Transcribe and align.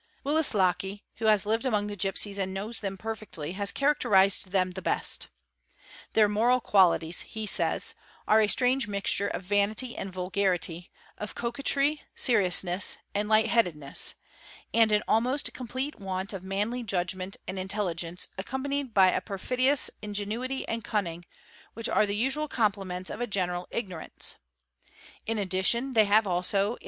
Wlislocki 0.25 0.93
®, 0.93 1.01
who 1.17 1.25
has 1.27 1.45
lived 1.45 1.63
among 1.63 1.85
the 1.85 1.95
gipsies 1.95 2.39
and 2.39 2.55
knows 2.55 2.79
them 2.79 2.97
per— 2.97 3.15
fectly 3.15 3.53
has 3.53 3.71
characterised 3.71 4.49
them 4.49 4.71
the 4.71 4.81
best:—'"' 4.81 5.27
Their 6.15 6.27
moral 6.27 6.59
qualities," 6.59 7.21
he 7.21 7.45
says,— 7.45 7.93
"are 8.27 8.41
a 8.41 8.47
strange 8.47 8.87
mixture 8.87 9.27
of 9.27 9.43
vanity 9.43 9.95
and 9.95 10.11
vulgarity, 10.11 10.89
of 11.19 11.35
coquetry, 11.35 12.01
seriousness,— 12.15 12.97
and 13.13 13.29
light 13.29 13.49
headedness, 13.49 14.15
and 14.73 14.91
an 14.91 15.03
almost 15.07 15.53
complete 15.53 15.99
want 15.99 16.33
of 16.33 16.43
manly 16.43 16.81
judgment 16.81 17.37
and 17.47 17.59
intelligence 17.59 18.27
accompanied 18.39 18.95
by 18.95 19.11
a 19.11 19.21
perfidious 19.21 19.91
ingenuity 20.01 20.67
and 20.67 20.83
cunning, 20.83 21.25
which 21.75 21.87
are 21.87 22.07
the 22.07 22.15
usual 22.15 22.47
complements 22.47 23.11
of 23.11 23.21
a 23.21 23.27
general 23.27 23.67
ignorance; 23.69 24.35
in 25.27 25.37
addition, 25.37 25.93
they 25.93 26.05
have 26.05 26.25
also 26.25 26.73
in. 26.77 26.79